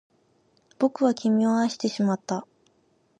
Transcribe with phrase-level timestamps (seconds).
[0.79, 2.47] 僕は君を愛してしまった